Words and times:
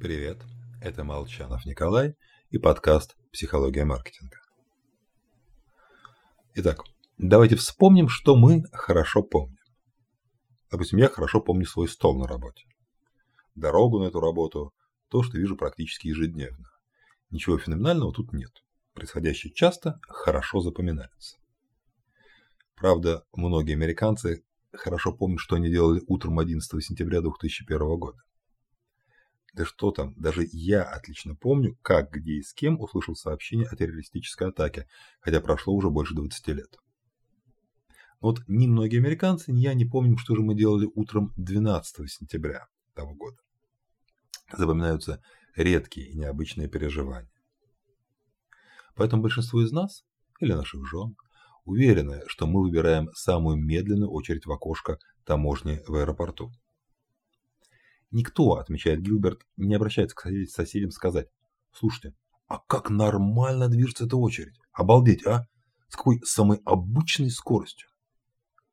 Привет, 0.00 0.38
это 0.80 1.04
Молчанов 1.04 1.66
Николай 1.66 2.16
и 2.48 2.56
подкаст 2.56 3.18
«Психология 3.32 3.84
маркетинга». 3.84 4.38
Итак, 6.54 6.84
давайте 7.18 7.56
вспомним, 7.56 8.08
что 8.08 8.34
мы 8.34 8.62
хорошо 8.72 9.22
помним. 9.22 9.58
Допустим, 10.70 11.00
я 11.00 11.10
хорошо 11.10 11.42
помню 11.42 11.66
свой 11.66 11.86
стол 11.86 12.18
на 12.18 12.26
работе, 12.26 12.64
дорогу 13.54 13.98
на 13.98 14.04
эту 14.04 14.20
работу, 14.20 14.72
то, 15.10 15.22
что 15.22 15.36
вижу 15.36 15.54
практически 15.54 16.06
ежедневно. 16.06 16.70
Ничего 17.28 17.58
феноменального 17.58 18.10
тут 18.14 18.32
нет. 18.32 18.52
Происходящее 18.94 19.52
часто 19.52 20.00
хорошо 20.08 20.60
запоминается. 20.60 21.36
Правда, 22.74 23.26
многие 23.34 23.74
американцы 23.74 24.44
хорошо 24.72 25.12
помнят, 25.12 25.40
что 25.40 25.56
они 25.56 25.68
делали 25.68 26.00
утром 26.06 26.38
11 26.38 26.82
сентября 26.82 27.20
2001 27.20 27.98
года. 27.98 28.18
Да 29.52 29.64
что 29.64 29.90
там, 29.90 30.14
даже 30.16 30.46
я 30.52 30.84
отлично 30.84 31.34
помню, 31.34 31.76
как, 31.82 32.12
где 32.12 32.34
и 32.34 32.42
с 32.42 32.52
кем 32.52 32.80
услышал 32.80 33.16
сообщение 33.16 33.66
о 33.66 33.76
террористической 33.76 34.48
атаке, 34.48 34.86
хотя 35.20 35.40
прошло 35.40 35.74
уже 35.74 35.90
больше 35.90 36.14
20 36.14 36.48
лет. 36.48 36.76
Вот 38.20 38.42
ни 38.46 38.66
многие 38.66 38.98
американцы, 38.98 39.50
ни 39.50 39.60
я 39.60 39.74
не 39.74 39.86
помним, 39.86 40.18
что 40.18 40.36
же 40.36 40.42
мы 40.42 40.54
делали 40.54 40.88
утром 40.94 41.32
12 41.36 42.10
сентября 42.10 42.66
того 42.94 43.14
года. 43.14 43.38
Запоминаются 44.52 45.22
редкие 45.56 46.08
и 46.08 46.16
необычные 46.16 46.68
переживания. 46.68 47.30
Поэтому 48.94 49.22
большинство 49.22 49.62
из 49.62 49.72
нас, 49.72 50.04
или 50.40 50.52
наших 50.52 50.86
жен, 50.86 51.16
уверены, 51.64 52.22
что 52.26 52.46
мы 52.46 52.62
выбираем 52.62 53.08
самую 53.14 53.56
медленную 53.56 54.10
очередь 54.10 54.46
в 54.46 54.52
окошко 54.52 54.98
таможни 55.24 55.80
в 55.86 55.94
аэропорту. 55.94 56.52
Никто, 58.10 58.54
отмечает 58.54 59.02
Гилберт, 59.02 59.42
не 59.56 59.74
обращается 59.74 60.16
к 60.16 60.28
соседям 60.48 60.90
сказать, 60.90 61.28
слушайте, 61.72 62.14
а 62.48 62.58
как 62.58 62.90
нормально 62.90 63.68
движется 63.68 64.06
эта 64.06 64.16
очередь? 64.16 64.58
Обалдеть, 64.72 65.24
а? 65.26 65.46
С 65.88 65.96
какой 65.96 66.20
самой 66.24 66.60
обычной 66.64 67.30
скоростью? 67.30 67.88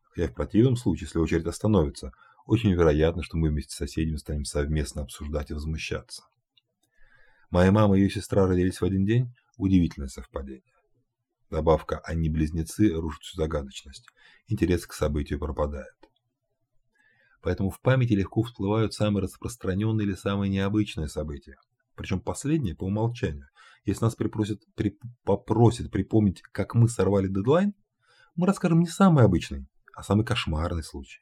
Хотя 0.04 0.28
в 0.28 0.34
противном 0.34 0.76
случае, 0.76 1.06
если 1.06 1.20
очередь 1.20 1.46
остановится, 1.46 2.12
очень 2.48 2.72
вероятно, 2.72 3.22
что 3.22 3.38
мы 3.38 3.50
вместе 3.50 3.74
с 3.74 3.78
соседями 3.78 4.16
станем 4.16 4.46
совместно 4.46 5.04
обсуждать 5.04 5.52
и 5.52 5.54
возмущаться. 5.54 6.24
Моя 7.52 7.72
мама 7.72 7.98
и 7.98 8.02
ее 8.02 8.10
сестра 8.10 8.48
родились 8.48 8.82
в 8.82 8.86
один 8.86 9.06
день. 9.06 9.34
Удивительное 9.58 10.08
совпадение. 10.08 10.74
Добавка 11.50 12.00
«они 12.00 12.30
близнецы» 12.30 12.92
рушит 12.94 13.22
всю 13.22 13.38
загадочность. 13.38 14.06
Интерес 14.48 14.86
к 14.86 14.94
событию 14.94 15.40
пропадает. 15.40 15.97
Поэтому 17.48 17.70
в 17.70 17.80
памяти 17.80 18.12
легко 18.12 18.44
всплывают 18.44 18.94
самые 18.94 19.24
распространенные 19.24 20.06
или 20.06 20.16
самые 20.16 20.50
необычные 20.50 21.08
события. 21.08 21.56
Причем 21.96 22.20
последние 22.20 22.76
по 22.76 22.84
умолчанию. 22.84 23.48
Если 23.86 24.04
нас 24.04 24.16
припросят, 24.16 24.60
при, 24.76 25.00
попросят 25.24 25.90
припомнить, 25.90 26.42
как 26.42 26.76
мы 26.76 26.90
сорвали 26.90 27.30
дедлайн, 27.30 27.74
мы 28.36 28.48
расскажем 28.48 28.82
не 28.82 28.88
самый 28.88 29.24
обычный, 29.24 29.66
а 29.96 30.04
самый 30.04 30.26
кошмарный 30.26 30.84
случай. 30.84 31.22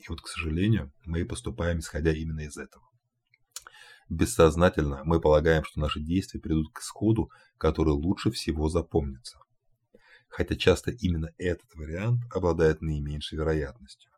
И 0.00 0.08
вот, 0.08 0.20
к 0.20 0.26
сожалению, 0.26 0.92
мы 1.04 1.20
и 1.20 1.24
поступаем, 1.24 1.78
исходя 1.78 2.12
именно 2.12 2.40
из 2.40 2.56
этого. 2.56 2.84
Бессознательно 4.08 5.02
мы 5.04 5.20
полагаем, 5.20 5.62
что 5.62 5.78
наши 5.78 6.00
действия 6.00 6.40
придут 6.40 6.72
к 6.72 6.80
исходу, 6.80 7.30
который 7.56 7.92
лучше 7.92 8.32
всего 8.32 8.68
запомнится. 8.68 9.38
Хотя 10.26 10.56
часто 10.56 10.90
именно 10.90 11.30
этот 11.38 11.72
вариант 11.76 12.22
обладает 12.34 12.80
наименьшей 12.80 13.38
вероятностью. 13.38 14.11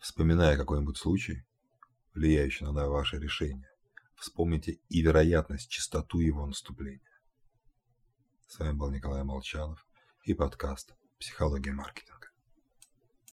Вспоминая 0.00 0.56
какой-нибудь 0.56 0.96
случай, 0.96 1.44
влияющий 2.14 2.64
на 2.64 2.88
ваше 2.88 3.18
решение, 3.18 3.68
вспомните 4.16 4.80
и 4.88 5.02
вероятность, 5.02 5.68
частоту 5.68 6.20
его 6.20 6.46
наступления. 6.46 7.20
С 8.46 8.58
вами 8.58 8.72
был 8.72 8.90
Николай 8.90 9.22
Молчанов 9.24 9.86
и 10.24 10.32
подкаст 10.32 10.94
«Психология 11.18 11.72
маркетинга». 11.72 12.19